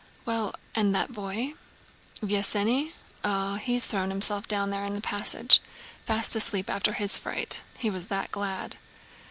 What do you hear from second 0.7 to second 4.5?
and that boy?" "Vesénny? Oh, he's thrown himself